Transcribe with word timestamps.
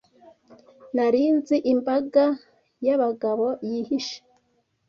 Nari 0.95 1.23
nzi 1.37 1.57
imbaga 1.73 2.23
yabagabo 2.85 3.47
yihishe 3.69 4.17